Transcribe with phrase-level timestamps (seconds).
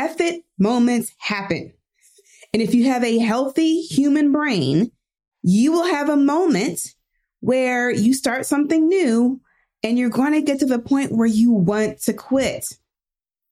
[0.00, 1.72] eff it moments happen.
[2.52, 4.90] And if you have a healthy human brain,
[5.42, 6.80] you will have a moment
[7.40, 9.40] where you start something new
[9.82, 12.66] and you're going to get to the point where you want to quit.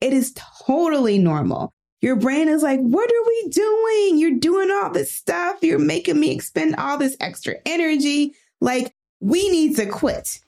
[0.01, 0.35] It is
[0.67, 1.73] totally normal.
[2.01, 4.19] Your brain is like, what are we doing?
[4.19, 5.59] You're doing all this stuff.
[5.63, 8.35] You're making me expend all this extra energy.
[8.61, 10.39] Like, we need to quit.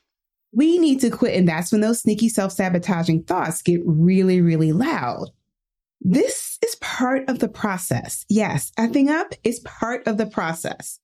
[0.53, 1.37] We need to quit.
[1.37, 5.31] And that's when those sneaky self sabotaging thoughts get really, really loud.
[6.01, 8.25] This is part of the process.
[8.31, 10.99] Yes, effing up is part of the process.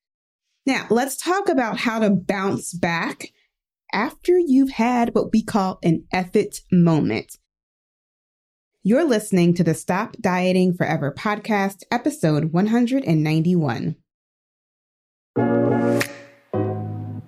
[0.64, 3.32] Now, let's talk about how to bounce back
[3.92, 7.36] after you've had what we call an eff it moment.
[8.82, 13.96] You're listening to the Stop Dieting Forever podcast, episode 191.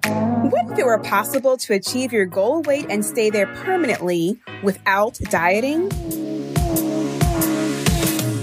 [0.06, 5.18] What if it were possible to achieve your goal weight and stay there permanently without
[5.30, 5.90] dieting?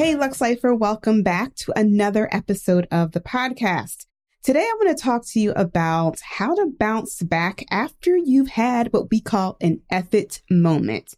[0.00, 4.06] Hey, Lux Lifer, welcome back to another episode of the podcast.
[4.42, 8.94] Today, I want to talk to you about how to bounce back after you've had
[8.94, 11.12] what we call an eff it moment.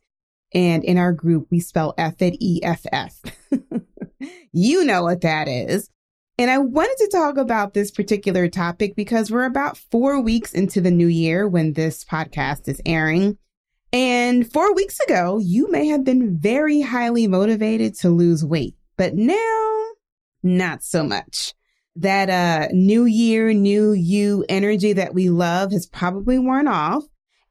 [0.52, 3.22] And in our group, we spell eff it E F F.
[4.52, 5.88] You know what that is.
[6.36, 10.80] And I wanted to talk about this particular topic because we're about four weeks into
[10.80, 13.38] the new year when this podcast is airing.
[13.92, 19.14] And four weeks ago, you may have been very highly motivated to lose weight, but
[19.14, 19.82] now
[20.42, 21.54] not so much.
[21.96, 27.04] That uh new year, new you energy that we love has probably worn off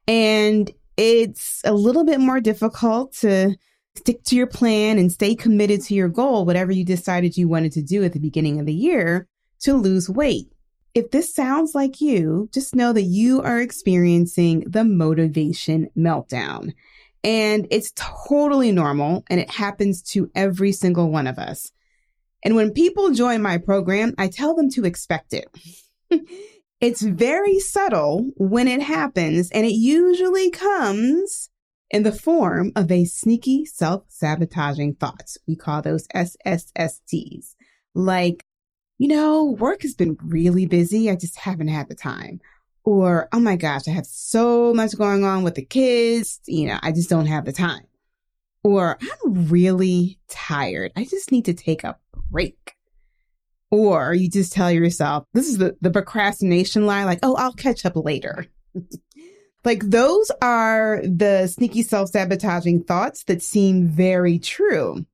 [0.07, 3.55] and it's a little bit more difficult to
[3.95, 7.71] stick to your plan and stay committed to your goal, whatever you decided you wanted
[7.73, 9.27] to do at the beginning of the year
[9.61, 10.47] to lose weight.
[10.93, 16.73] If this sounds like you, just know that you are experiencing the motivation meltdown.
[17.23, 21.71] And it's totally normal and it happens to every single one of us.
[22.43, 25.45] And when people join my program, I tell them to expect it.
[26.81, 31.49] it's very subtle when it happens and it usually comes
[31.91, 35.37] in the form of a sneaky self sabotaging thoughts.
[35.47, 37.55] We call those SSSTs.
[37.93, 38.45] Like,
[39.01, 41.09] you know, work has been really busy.
[41.09, 42.39] I just haven't had the time.
[42.83, 46.39] Or, oh my gosh, I have so much going on with the kids.
[46.45, 47.81] You know, I just don't have the time.
[48.63, 50.91] Or I'm really tired.
[50.95, 51.97] I just need to take a
[52.29, 52.75] break.
[53.71, 57.87] Or you just tell yourself, this is the, the procrastination lie, like, oh, I'll catch
[57.87, 58.45] up later.
[59.65, 65.07] like those are the sneaky self sabotaging thoughts that seem very true.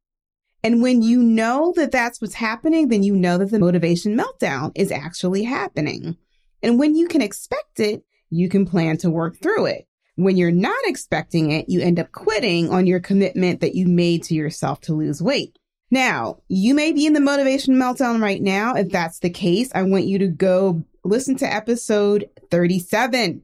[0.64, 4.72] And when you know that that's what's happening, then you know that the motivation meltdown
[4.76, 6.18] is actually happening.
[6.64, 9.88] And when you can expect it, you can plan to work through it.
[10.16, 14.24] When you're not expecting it, you end up quitting on your commitment that you made
[14.24, 15.58] to yourself to lose weight.
[15.92, 18.74] Now, you may be in the motivation meltdown right now.
[18.74, 23.44] If that's the case, I want you to go listen to episode 37.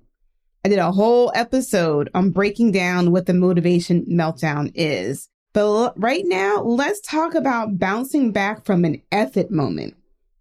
[0.66, 5.30] I did a whole episode on breaking down what the motivation meltdown is.
[5.53, 9.95] But right now, let's talk about bouncing back from an eff it moment.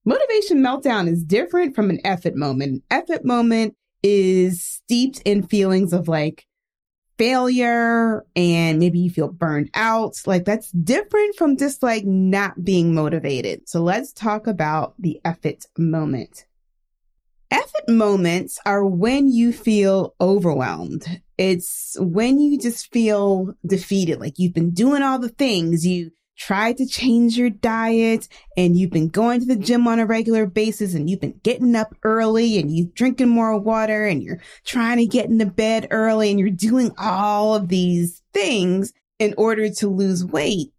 [0.05, 2.83] Motivation meltdown is different from an eff it moment.
[2.91, 6.47] Eff it moment is steeped in feelings of like
[7.19, 10.17] failure and maybe you feel burned out.
[10.27, 13.69] Like that's different from just like not being motivated.
[13.69, 16.47] So let's talk about the eff it moment.
[17.51, 21.21] Eff it moments are when you feel overwhelmed.
[21.43, 25.85] It's when you just feel defeated, like you've been doing all the things.
[25.85, 30.07] You tried to change your diet and you've been going to the gym on a
[30.07, 34.41] regular basis and you've been getting up early and you drinking more water and you're
[34.65, 39.69] trying to get into bed early and you're doing all of these things in order
[39.69, 40.73] to lose weight.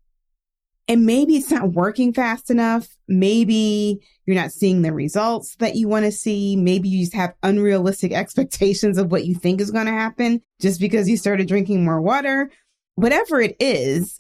[0.88, 2.90] And maybe it's not working fast enough.
[3.08, 6.58] Maybe you're not seeing the results that you want to see.
[6.58, 10.80] Maybe you just have unrealistic expectations of what you think is going to happen just
[10.80, 12.52] because you started drinking more water.
[12.96, 14.20] Whatever it is,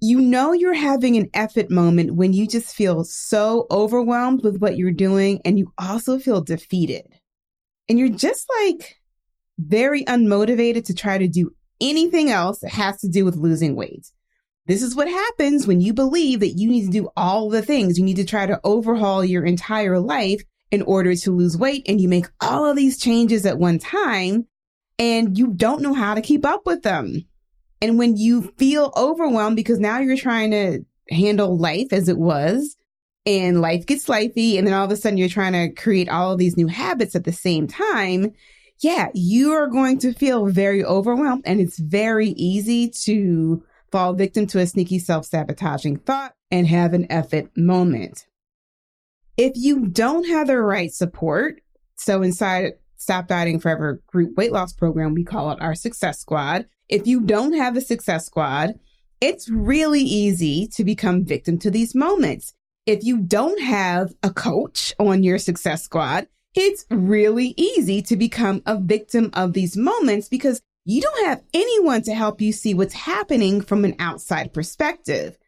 [0.00, 4.58] you know you're having an eff it moment when you just feel so overwhelmed with
[4.58, 7.06] what you're doing and you also feel defeated.
[7.88, 8.96] And you're just like
[9.58, 14.10] very unmotivated to try to do anything else that has to do with losing weight.
[14.66, 17.98] This is what happens when you believe that you need to do all the things.
[17.98, 21.84] You need to try to overhaul your entire life in order to lose weight.
[21.88, 24.46] And you make all of these changes at one time
[24.98, 27.24] and you don't know how to keep up with them.
[27.80, 32.76] And when you feel overwhelmed because now you're trying to handle life as it was
[33.26, 34.58] and life gets lifey.
[34.58, 37.16] And then all of a sudden you're trying to create all of these new habits
[37.16, 38.32] at the same time.
[38.78, 44.46] Yeah, you are going to feel very overwhelmed and it's very easy to fall victim
[44.48, 48.26] to a sneaky self sabotaging thought and have an eff it moment.
[49.36, 51.60] If you don't have the right support,
[51.96, 56.66] so inside Stop Dieting Forever group weight loss program, we call it our success squad.
[56.88, 58.78] If you don't have a success squad,
[59.20, 62.54] it's really easy to become victim to these moments.
[62.86, 68.62] If you don't have a coach on your success squad, it's really easy to become
[68.66, 72.94] a victim of these moments because you don't have anyone to help you see what's
[72.94, 75.38] happening from an outside perspective.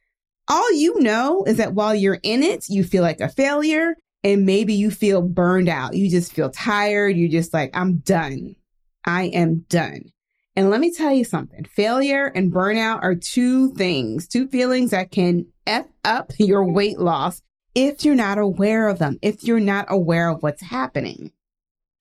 [0.48, 4.46] All you know is that while you're in it, you feel like a failure and
[4.46, 5.94] maybe you feel burned out.
[5.94, 7.16] You just feel tired.
[7.16, 8.56] You're just like, I'm done.
[9.04, 10.12] I am done.
[10.56, 15.10] And let me tell you something failure and burnout are two things, two feelings that
[15.10, 17.42] can F up your weight loss
[17.74, 21.32] if you're not aware of them, if you're not aware of what's happening.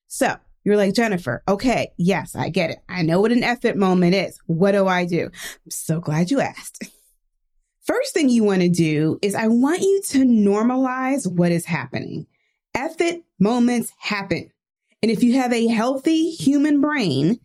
[0.08, 2.80] So you're like, Jennifer, okay, yes, I get it.
[2.88, 4.40] I know what an eff it moment is.
[4.46, 5.26] What do I do?
[5.26, 6.84] I'm so glad you asked.
[7.86, 12.28] First thing you want to do is I want you to normalize what is happening.
[12.74, 14.50] Eff it moments happen.
[15.02, 17.40] And if you have a healthy human brain,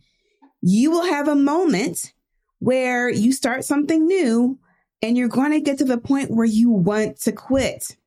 [0.61, 2.13] you will have a moment
[2.59, 4.57] where you start something new
[5.01, 7.97] and you're going to get to the point where you want to quit.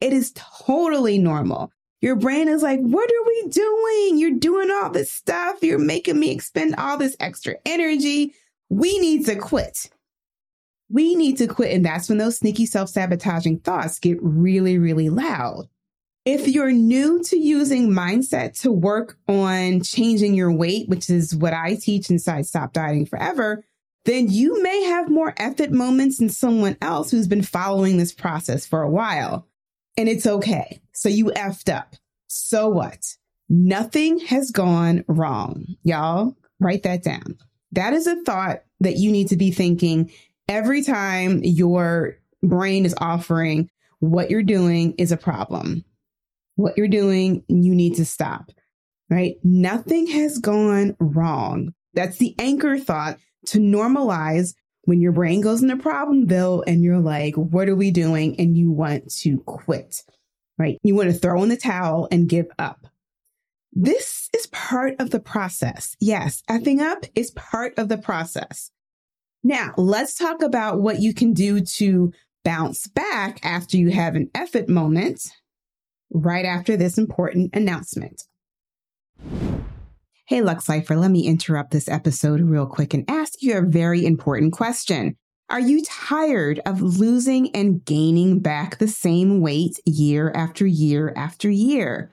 [0.00, 1.70] It is totally normal.
[2.00, 4.18] Your brain is like, what are we doing?
[4.18, 5.62] You're doing all this stuff.
[5.62, 8.34] You're making me expend all this extra energy.
[8.68, 9.90] We need to quit.
[10.90, 11.74] We need to quit.
[11.74, 15.68] And that's when those sneaky self sabotaging thoughts get really, really loud.
[16.24, 21.54] If you're new to using mindset to work on changing your weight, which is what
[21.54, 23.64] I teach inside Stop Dieting Forever,
[24.04, 28.12] then you may have more eff it moments than someone else who's been following this
[28.12, 29.47] process for a while.
[29.98, 30.80] And it's okay.
[30.94, 31.94] So you effed up.
[32.28, 33.04] So what?
[33.50, 35.66] Nothing has gone wrong.
[35.82, 37.36] Y'all write that down.
[37.72, 40.10] That is a thought that you need to be thinking
[40.48, 43.68] every time your brain is offering
[44.00, 45.84] what you're doing is a problem
[46.58, 48.50] what you're doing, you need to stop,
[49.08, 49.36] right?
[49.44, 51.72] Nothing has gone wrong.
[51.94, 54.54] That's the anchor thought to normalize
[54.88, 58.34] when your brain goes into problemville and you're like, what are we doing?
[58.40, 60.02] And you want to quit,
[60.56, 60.78] right?
[60.82, 62.86] You want to throw in the towel and give up.
[63.70, 65.94] This is part of the process.
[66.00, 68.70] Yes, effing up is part of the process.
[69.44, 74.30] Now, let's talk about what you can do to bounce back after you have an
[74.34, 75.20] eff it moment
[76.10, 78.22] right after this important announcement.
[80.28, 84.04] Hey, Lux Lifer, let me interrupt this episode real quick and ask you a very
[84.04, 85.16] important question.
[85.48, 91.48] Are you tired of losing and gaining back the same weight year after year after
[91.48, 92.12] year?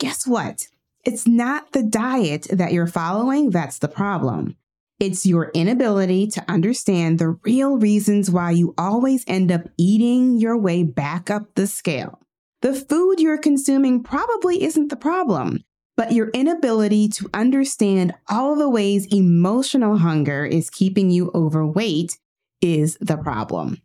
[0.00, 0.66] Guess what?
[1.04, 4.56] It's not the diet that you're following that's the problem.
[4.98, 10.56] It's your inability to understand the real reasons why you always end up eating your
[10.56, 12.18] way back up the scale.
[12.62, 15.64] The food you're consuming probably isn't the problem,
[15.96, 22.18] but your inability to understand all the ways emotional hunger is keeping you overweight
[22.60, 23.82] is the problem.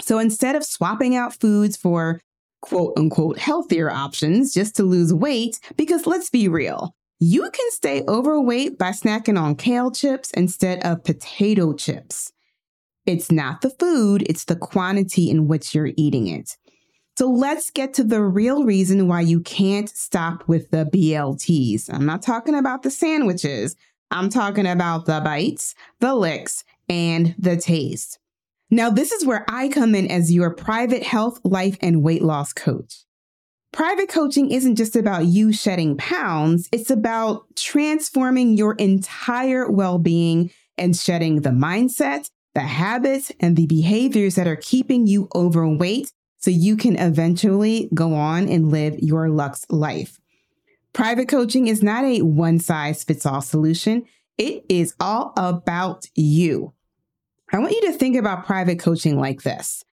[0.00, 2.20] So instead of swapping out foods for
[2.60, 8.04] quote unquote healthier options just to lose weight, because let's be real, you can stay
[8.06, 12.32] overweight by snacking on kale chips instead of potato chips.
[13.06, 16.56] It's not the food, it's the quantity in which you're eating it.
[17.18, 21.92] So let's get to the real reason why you can't stop with the BLTs.
[21.92, 23.74] I'm not talking about the sandwiches.
[24.12, 28.20] I'm talking about the bites, the licks, and the taste.
[28.70, 32.52] Now, this is where I come in as your private health, life, and weight loss
[32.52, 33.04] coach.
[33.72, 40.52] Private coaching isn't just about you shedding pounds, it's about transforming your entire well being
[40.76, 46.50] and shedding the mindset, the habits, and the behaviors that are keeping you overweight so
[46.50, 50.18] you can eventually go on and live your Lux life.
[50.92, 54.04] Private coaching is not a one size fits all solution.
[54.36, 56.72] It is all about you.
[57.52, 59.84] I want you to think about private coaching like this.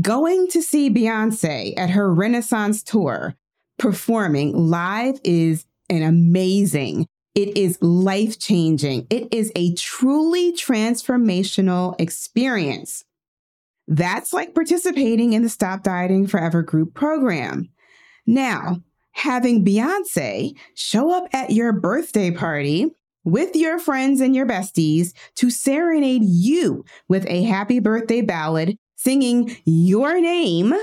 [0.00, 3.36] Going to see Beyonce at her Renaissance tour
[3.78, 7.06] performing live is an amazing.
[7.34, 9.06] It is life changing.
[9.10, 13.04] It is a truly transformational experience.
[13.86, 17.68] That's like participating in the Stop Dieting Forever group program.
[18.26, 18.80] Now,
[19.12, 22.90] having Beyonce show up at your birthday party
[23.24, 29.56] with your friends and your besties to serenade you with a happy birthday ballad singing
[29.64, 30.74] your name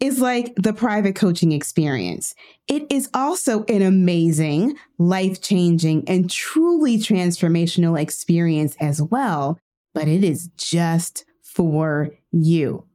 [0.00, 2.34] is like the private coaching experience.
[2.68, 9.58] It is also an amazing, life changing, and truly transformational experience as well,
[9.92, 12.86] but it is just for you.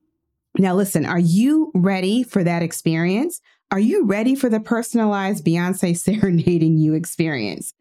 [0.57, 3.41] Now, listen, are you ready for that experience?
[3.71, 7.73] Are you ready for the personalized Beyonce serenading you experience?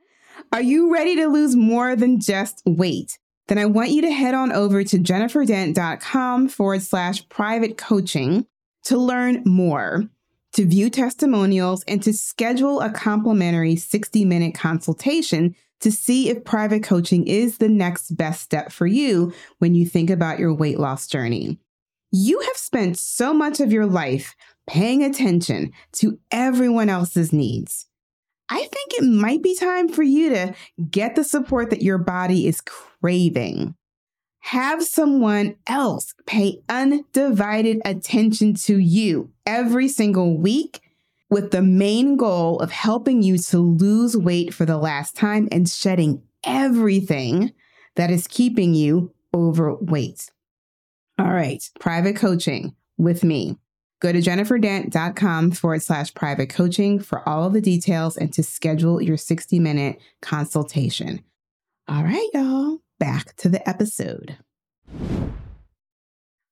[0.53, 3.19] Are you ready to lose more than just weight?
[3.47, 8.47] Then I want you to head on over to jenniferdent.com forward slash private coaching
[8.85, 10.05] to learn more,
[10.55, 16.83] to view testimonials, and to schedule a complimentary 60 minute consultation to see if private
[16.83, 21.07] coaching is the next best step for you when you think about your weight loss
[21.07, 21.59] journey.
[22.11, 24.35] You have spent so much of your life
[24.67, 27.87] paying attention to everyone else's needs.
[28.49, 30.55] I think it might be time for you to
[30.91, 33.75] get the support that your body is craving.
[34.41, 40.81] Have someone else pay undivided attention to you every single week
[41.35, 45.69] with the main goal of helping you to lose weight for the last time and
[45.69, 47.53] shedding everything
[47.97, 50.31] that is keeping you overweight.
[51.19, 53.59] All right, private coaching with me.
[53.99, 59.03] Go to jenniferdent.com forward slash private coaching for all of the details and to schedule
[59.03, 61.25] your 60 minute consultation.
[61.89, 64.37] All right, y'all back to the episode.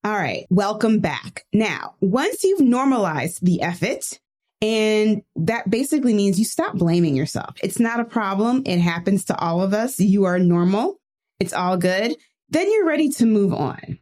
[0.03, 1.45] All right, welcome back.
[1.53, 4.19] Now, once you've normalized the eff it,
[4.63, 7.57] and that basically means you stop blaming yourself.
[7.63, 8.63] It's not a problem.
[8.65, 9.99] It happens to all of us.
[9.99, 11.01] You are normal.
[11.41, 12.17] It's all good.
[12.49, 13.99] Then you're ready to move on.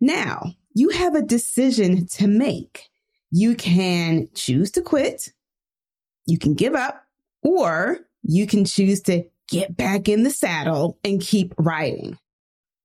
[0.00, 2.88] Now, you have a decision to make.
[3.32, 5.32] You can choose to quit,
[6.26, 7.02] you can give up,
[7.42, 12.16] or you can choose to get back in the saddle and keep riding.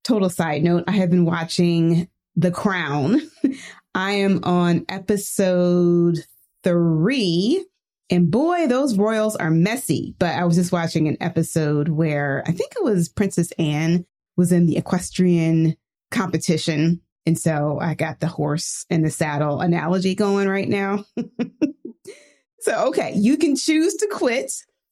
[0.03, 3.21] Total side note, I have been watching The Crown.
[3.93, 6.25] I am on episode
[6.63, 7.65] three.
[8.09, 10.15] And boy, those royals are messy.
[10.19, 14.51] But I was just watching an episode where I think it was Princess Anne was
[14.51, 15.75] in the equestrian
[16.11, 17.01] competition.
[17.25, 21.05] And so I got the horse and the saddle analogy going right now.
[22.61, 24.51] so, okay, you can choose to quit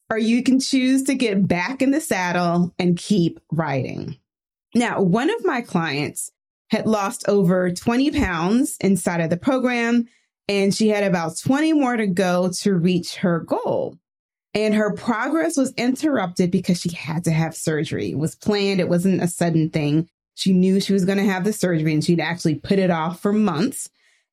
[0.10, 4.18] or you can choose to get back in the saddle and keep riding.
[4.76, 6.32] Now, one of my clients
[6.70, 10.06] had lost over 20 pounds inside of the program,
[10.48, 13.98] and she had about 20 more to go to reach her goal.
[14.54, 18.12] And her progress was interrupted because she had to have surgery.
[18.12, 20.10] It was planned, it wasn't a sudden thing.
[20.36, 23.20] She knew she was going to have the surgery and she'd actually put it off
[23.20, 23.90] for months.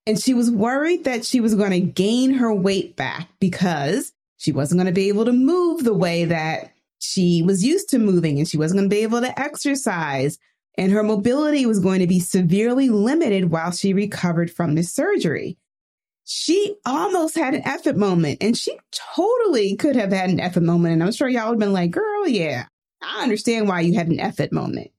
[0.06, 4.52] And she was worried that she was going to gain her weight back because she
[4.52, 8.38] wasn't going to be able to move the way that she was used to moving
[8.38, 10.38] and she wasn't going to be able to exercise.
[10.76, 15.56] And her mobility was going to be severely limited while she recovered from this surgery.
[16.24, 18.78] She almost had an eff it moment and she
[19.14, 20.94] totally could have had an eff it moment.
[20.94, 22.66] And I'm sure y'all would have been like, girl, yeah,
[23.02, 24.90] I understand why you had an eff it moment.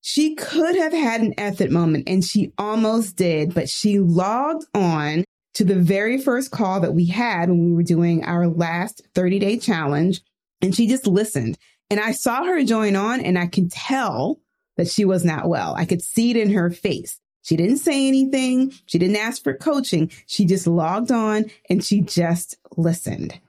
[0.00, 4.64] She could have had an eff it moment and she almost did, but she logged
[4.74, 9.02] on to the very first call that we had when we were doing our last
[9.14, 10.20] 30 day challenge.
[10.62, 11.58] And she just listened.
[11.90, 14.40] And I saw her join on and I can tell
[14.76, 15.74] that she was not well.
[15.76, 17.20] I could see it in her face.
[17.42, 18.72] She didn't say anything.
[18.86, 20.10] She didn't ask for coaching.
[20.26, 23.40] She just logged on and she just listened.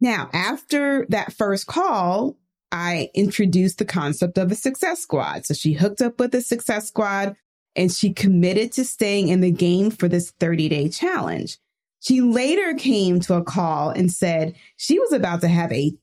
[0.00, 2.36] Now, after that first call,
[2.70, 5.46] I introduced the concept of a success squad.
[5.46, 7.36] So she hooked up with a success squad
[7.74, 11.58] and she committed to staying in the game for this 30 day challenge.
[12.00, 15.94] She later came to a call and said she was about to have a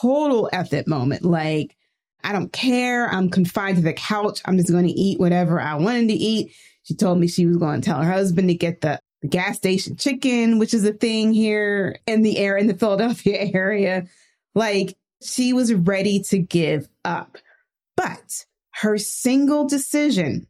[0.00, 1.24] total eff it moment.
[1.24, 1.76] Like,
[2.24, 3.08] I don't care.
[3.08, 4.40] I'm confined to the couch.
[4.44, 6.52] I'm just going to eat whatever I wanted to eat.
[6.82, 9.56] She told me she was going to tell her husband to get the, the gas
[9.56, 14.06] station chicken, which is a thing here in the air in the Philadelphia area.
[14.54, 17.38] Like she was ready to give up.
[17.96, 20.46] But her single decision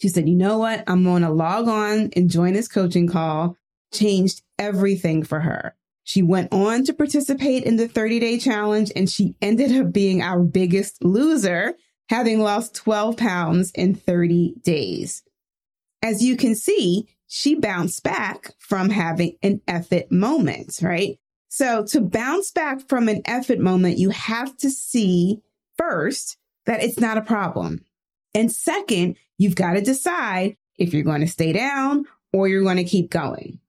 [0.00, 0.84] she said, you know what?
[0.86, 3.56] I'm going to log on and join this coaching call.
[3.92, 5.74] Changed everything for her.
[6.08, 10.22] She went on to participate in the 30 day challenge and she ended up being
[10.22, 11.74] our biggest loser,
[12.08, 15.22] having lost 12 pounds in 30 days.
[16.02, 21.18] As you can see, she bounced back from having an eff it moment, right?
[21.50, 25.42] So to bounce back from an eff it moment, you have to see
[25.76, 27.84] first that it's not a problem.
[28.32, 32.78] And second, you've got to decide if you're going to stay down or you're going
[32.78, 33.60] to keep going.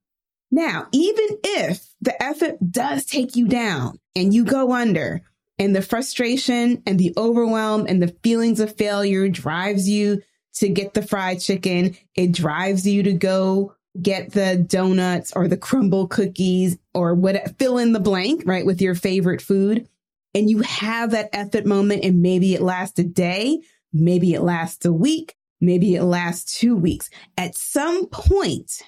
[0.51, 5.21] Now, even if the eff it does take you down and you go under
[5.59, 10.21] and the frustration and the overwhelm and the feelings of failure drives you
[10.55, 15.57] to get the fried chicken, it drives you to go get the donuts or the
[15.57, 19.87] Crumbl cookies or what fill in the blank, right, with your favorite food.
[20.33, 24.41] And you have that eff it moment and maybe it lasts a day, maybe it
[24.41, 27.09] lasts a week, maybe it lasts two weeks.
[27.37, 28.81] At some point,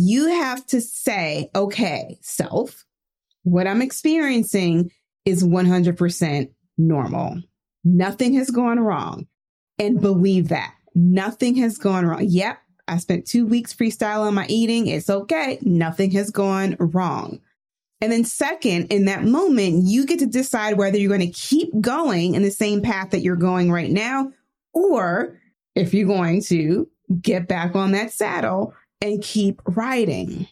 [0.00, 2.84] you have to say, okay, self,
[3.42, 4.92] what I'm experiencing
[5.24, 7.42] is 100% normal.
[7.82, 9.26] Nothing has gone wrong.
[9.80, 12.24] And believe that nothing has gone wrong.
[12.24, 12.58] Yep.
[12.86, 14.86] I spent two weeks freestyling my eating.
[14.86, 15.58] It's okay.
[15.62, 17.40] Nothing has gone wrong.
[18.00, 21.68] And then second, in that moment, you get to decide whether you're going to keep
[21.80, 24.32] going in the same path that you're going right now,
[24.72, 25.40] or
[25.74, 26.88] if you're going to
[27.20, 30.48] get back on that saddle and keep writing.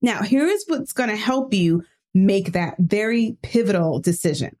[0.00, 1.84] Now, here's what's going to help you
[2.14, 4.56] make that very pivotal decision.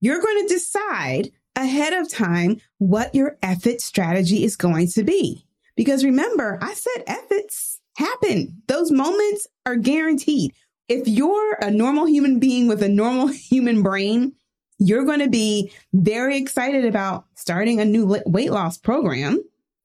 [0.00, 5.02] You're going to decide ahead of time what your eff it strategy is going to
[5.02, 5.46] be.
[5.76, 8.62] Because remember, I said efforts happen.
[8.66, 10.52] Those moments are guaranteed.
[10.88, 14.34] If you're a normal human being with a normal human brain,
[14.78, 19.42] you're going to be very excited about starting a new weight loss program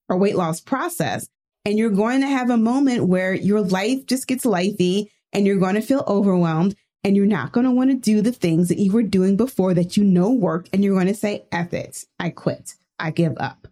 [0.07, 1.27] or weight loss process.
[1.65, 5.57] And you're going to have a moment where your life just gets lifey and you're
[5.57, 8.79] going to feel overwhelmed and you're not going to want to do the things that
[8.79, 10.67] you were doing before that you know work.
[10.71, 12.05] And you're going to say, F it.
[12.19, 12.75] I quit.
[12.99, 13.67] I give up.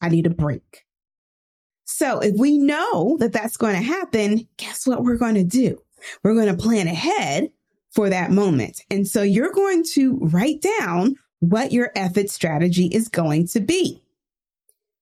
[0.00, 0.84] I need a break.
[1.84, 5.82] So if we know that that's going to happen, guess what we're going to do?
[6.22, 7.50] We're going to plan ahead
[7.90, 8.82] for that moment.
[8.90, 13.60] And so you're going to write down what your eff it strategy is going to
[13.60, 14.02] be.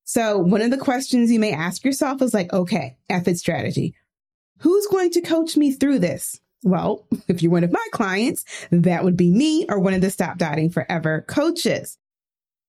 [0.06, 3.96] So one of the questions you may ask yourself is like, okay, eff it strategy.
[4.60, 6.40] Who's going to coach me through this?
[6.62, 10.10] Well, if you're one of my clients, that would be me or one of the
[10.10, 11.98] Stop Dieting Forever coaches.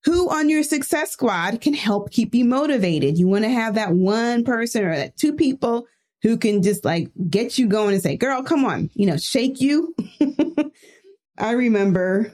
[0.04, 3.18] Who on your success squad can help keep you motivated?
[3.18, 5.86] You want to have that one person or that two people
[6.22, 9.60] who can just like get you going and say, girl, come on, you know, shake
[9.60, 9.94] you.
[11.38, 12.32] I remember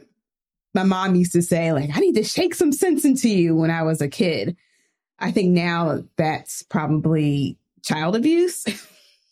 [0.72, 3.70] my mom used to say, like, I need to shake some sense into you when
[3.70, 4.56] I was a kid.
[5.18, 8.64] I think now that's probably child abuse.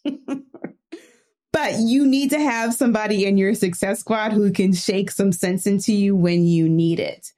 [1.53, 5.66] but you need to have somebody in your success squad who can shake some sense
[5.66, 7.33] into you when you need it.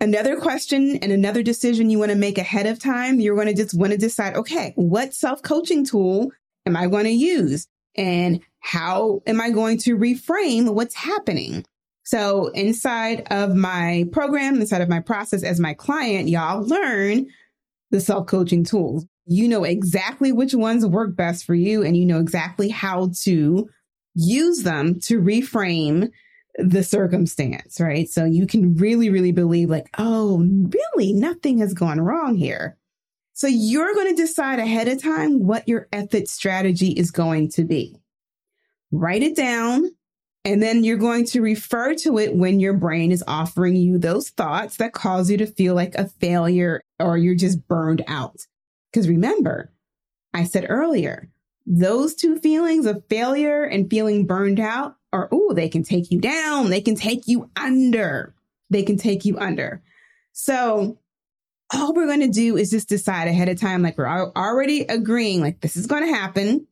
[0.00, 3.54] Another question and another decision you want to make ahead of time, you're going to
[3.54, 6.30] just want to decide, okay, what self coaching tool
[6.66, 7.68] am I going to use?
[7.96, 11.64] And how am I going to reframe what's happening?
[12.02, 17.28] So inside of my program, inside of my process as my client, y'all learn
[17.94, 19.06] the self coaching tools.
[19.24, 23.68] You know exactly which ones work best for you and you know exactly how to
[24.14, 26.10] use them to reframe
[26.58, 28.08] the circumstance, right?
[28.08, 32.76] So you can really, really believe like, oh, really nothing has gone wrong here.
[33.32, 37.50] So you're going to decide ahead of time what your eff it strategy is going
[37.52, 37.96] to be.
[38.90, 39.88] Write it down
[40.44, 44.28] and then you're going to refer to it when your brain is offering you those
[44.30, 48.36] thoughts that cause you to feel like a failure or you're just burned out.
[48.92, 49.72] Because remember,
[50.32, 51.28] I said earlier,
[51.66, 56.20] those two feelings of failure and feeling burned out are, oh, they can take you
[56.20, 56.70] down.
[56.70, 58.34] They can take you under.
[58.70, 59.82] They can take you under.
[60.32, 60.98] So
[61.72, 65.40] all we're going to do is just decide ahead of time, like we're already agreeing,
[65.40, 66.66] like this is going to happen.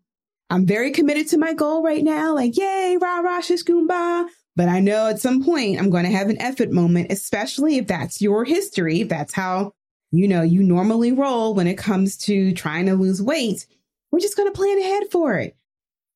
[0.50, 2.34] I'm very committed to my goal right now.
[2.34, 4.26] Like, yay, rah, rah, shish, goomba.
[4.54, 7.78] But I know at some point I'm going to have an eff it moment, especially
[7.78, 9.72] if that's your history, if that's how,
[10.12, 13.66] you know, you normally roll when it comes to trying to lose weight.
[14.10, 15.56] We're just going to plan ahead for it.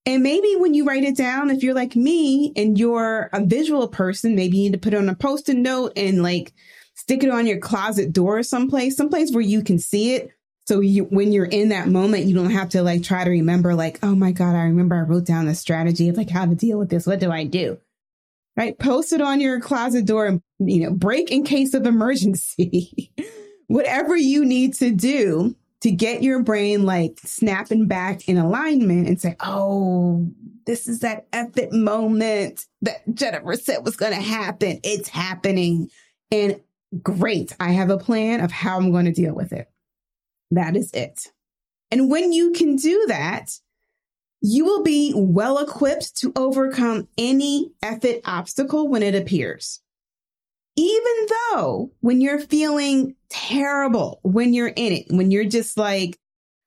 [0.05, 3.89] And maybe when you write it down, if you're like me and you're a visual
[3.89, 6.53] person, maybe you need to put it on a post-it note and like
[6.95, 10.31] stick it on your closet door someplace, someplace where you can see it
[10.67, 13.75] so you, when you're in that moment, you don't have to like try to remember
[13.77, 16.57] like, oh my God, I remember I wrote down the strategy of like how to
[16.57, 17.07] deal with this.
[17.07, 17.79] What do I do?
[18.57, 18.77] Right.
[18.77, 23.13] Post it on your closet door and, you know, break in case of emergency.
[23.69, 29.21] Whatever you need to do to get your brain like snapping back in alignment and
[29.21, 30.31] say, oh,
[30.67, 34.81] this is that epic moment that Jennifer said was going to happen.
[34.83, 35.89] It's happening.
[36.31, 36.61] And
[37.03, 37.55] great.
[37.61, 39.69] I have a plan of how I'm going to deal with it.
[40.51, 41.33] That is it.
[41.91, 43.51] And when you can do that,
[44.41, 49.81] you will be well equipped to overcome any eff it obstacle when it appears.
[50.77, 56.19] Even though when you're feeling terrible, when you're in it, when you're just like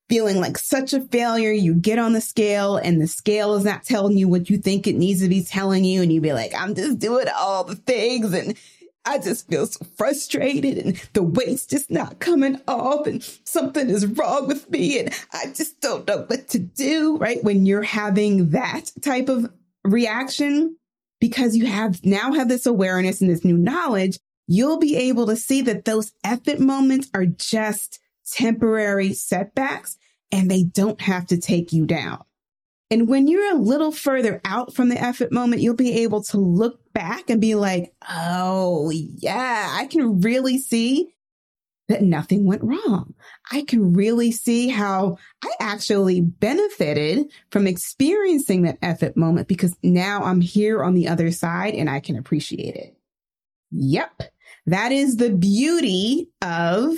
[0.09, 3.83] feeling like such a failure, you get on the scale and the scale is not
[3.83, 6.01] telling you what you think it needs to be telling you.
[6.01, 8.57] And you be like, I'm just doing all the things and
[9.05, 14.05] I just feel so frustrated and the weight's just not coming off and something is
[14.05, 17.43] wrong with me and I just don't know what to do, right?
[17.43, 19.51] When you're having that type of
[19.83, 20.75] reaction,
[21.19, 25.35] because you have now have this awareness and this new knowledge, you'll be able to
[25.35, 27.99] see that those eff it moments are just
[28.31, 29.97] temporary setbacks
[30.31, 32.23] and they don't have to take you down.
[32.91, 36.23] And when you're a little further out from the eff it moment, you'll be able
[36.23, 41.13] to look back and be like, oh, yeah, I can really see
[41.89, 43.15] that nothing went wrong.
[43.51, 49.75] I can really see how I actually benefited from experiencing that eff it moment because
[49.83, 52.95] now I'm here on the other side and I can appreciate it.
[53.71, 54.21] Yep.
[54.67, 56.93] That is the beauty of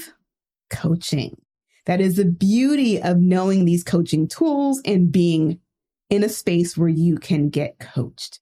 [0.69, 1.41] coaching.
[1.85, 5.59] That is the beauty of knowing these coaching tools and being
[6.09, 8.40] in a space where you can get coached.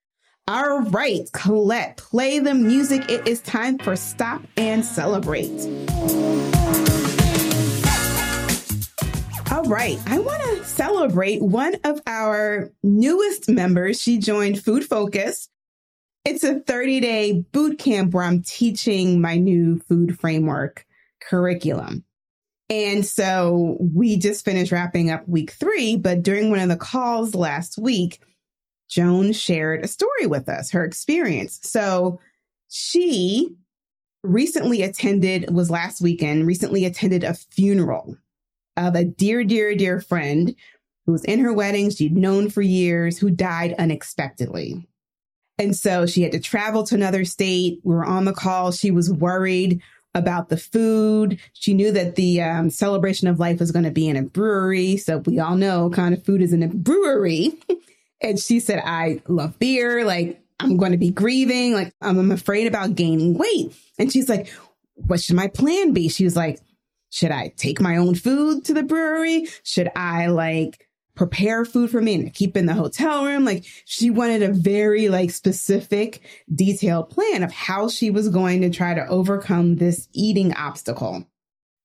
[0.51, 3.07] All right, Colette, play the music.
[3.07, 5.51] It is time for Stop and Celebrate.
[9.51, 14.01] All right, I want to celebrate one of our newest members.
[14.01, 15.49] She joined Food Focus.
[16.25, 20.83] It's a 30 day boot camp where I'm teaching my new food framework
[21.21, 22.05] curriculum.
[22.71, 27.35] And so we just finished wrapping up week three, but during one of the calls
[27.35, 28.19] last week,
[28.89, 31.59] Joan shared a story with us, her experience.
[31.63, 32.19] So
[32.69, 33.55] she
[34.23, 38.17] recently attended, was last weekend, recently attended a funeral
[38.75, 40.55] of a dear, dear, dear friend
[41.05, 44.87] who was in her wedding, she'd known for years, who died unexpectedly.
[45.57, 47.79] And so she had to travel to another state.
[47.83, 48.71] We were on the call.
[48.71, 49.81] She was worried
[50.13, 51.39] about the food.
[51.53, 54.97] She knew that the um, celebration of life was going to be in a brewery.
[54.97, 57.53] So we all know kind of food is in a brewery.
[58.21, 60.05] and she said, I love beer.
[60.05, 61.73] Like, I'm going to be grieving.
[61.73, 63.73] Like, I'm afraid about gaining weight.
[63.97, 64.53] And she's like,
[64.95, 66.09] what should my plan be?
[66.09, 66.59] She was like,
[67.09, 69.47] should I take my own food to the brewery?
[69.63, 73.43] Should I like prepare food for me and keep in the hotel room.
[73.43, 76.21] Like she wanted a very like specific
[76.55, 81.27] detailed plan of how she was going to try to overcome this eating obstacle.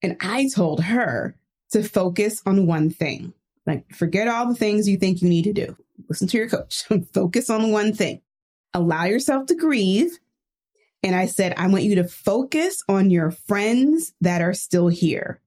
[0.02, 1.34] And I told her
[1.72, 3.34] to focus on one thing.
[3.66, 5.76] Like forget all the things you think you need to do.
[6.08, 6.84] Listen to your coach.
[7.12, 8.20] focus on one thing.
[8.72, 10.18] Allow yourself to grieve.
[11.02, 15.40] And I said, I want you to focus on your friends that are still here.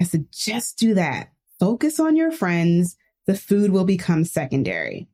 [0.00, 1.30] I said, just do that
[1.64, 2.96] focus on your friends.
[3.26, 5.08] The food will become secondary.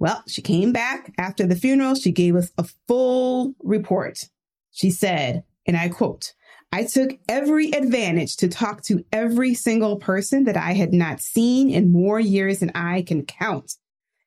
[0.00, 1.94] Well, she came back after the funeral.
[1.94, 4.28] She gave us a full report.
[4.72, 6.34] She said, and I quote,
[6.76, 11.70] I took every advantage to talk to every single person that I had not seen
[11.70, 13.76] in more years than I can count.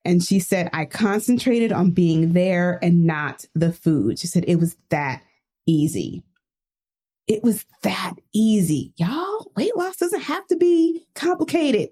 [0.03, 4.17] And she said, I concentrated on being there and not the food.
[4.17, 5.21] She said, it was that
[5.67, 6.23] easy.
[7.27, 8.93] It was that easy.
[8.97, 11.89] Y'all, weight loss doesn't have to be complicated.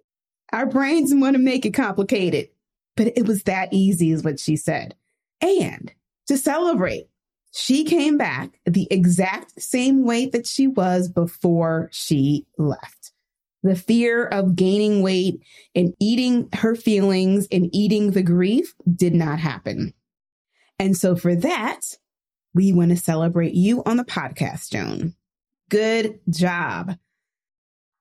[0.54, 2.50] Our brains want to make it complicated,
[2.96, 4.96] but it was that easy, is what she said.
[5.39, 5.93] And
[6.26, 7.10] to celebrate,
[7.58, 13.12] she came back the exact same weight that she was before she left.
[13.63, 15.41] The fear of gaining weight
[15.74, 19.93] and eating her feelings and eating the grief did not happen.
[20.78, 21.80] And so for that,
[22.54, 25.15] we want to celebrate you on the podcast, Joan.
[25.70, 26.98] Good job.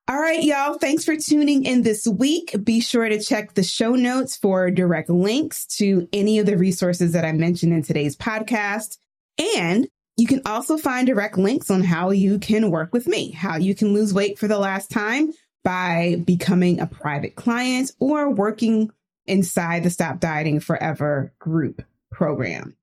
[0.09, 0.79] All right, y'all.
[0.79, 2.55] Thanks for tuning in this week.
[2.63, 7.13] Be sure to check the show notes for direct links to any of the resources
[7.13, 8.99] that I mentioned in today's podcast.
[9.39, 13.57] And you can also find direct links on how you can work with me, how
[13.57, 18.91] you can lose weight for the last time by becoming a private client or working
[19.27, 22.77] inside the Stop Dieting Forever group program.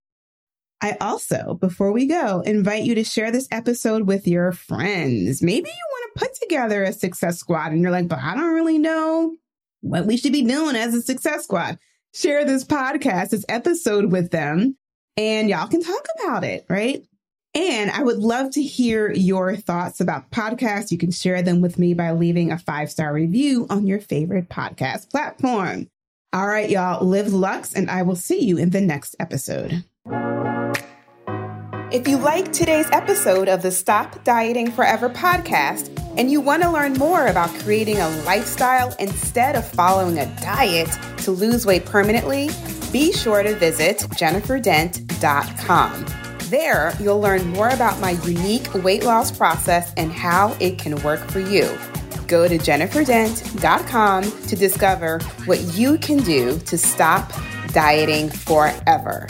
[0.81, 5.41] I also, before we go, invite you to share this episode with your friends.
[5.41, 8.53] Maybe you want to put together a success squad and you're like, but I don't
[8.53, 9.33] really know
[9.79, 11.79] what we should be doing as a success squad.
[12.13, 14.77] Share this podcast, this episode with them,
[15.17, 17.03] and y'all can talk about it, right?
[17.55, 20.91] And I would love to hear your thoughts about podcasts.
[20.91, 24.49] You can share them with me by leaving a five star review on your favorite
[24.49, 25.87] podcast platform.
[26.33, 29.83] All right, y'all, live Lux, and I will see you in the next episode.
[31.91, 36.71] If you like today's episode of the Stop Dieting Forever podcast and you want to
[36.71, 42.49] learn more about creating a lifestyle instead of following a diet to lose weight permanently,
[42.93, 46.05] be sure to visit jenniferdent.com.
[46.49, 51.19] There, you'll learn more about my unique weight loss process and how it can work
[51.19, 51.67] for you.
[52.27, 57.33] Go to jenniferdent.com to discover what you can do to stop
[57.73, 59.27] dieting forever.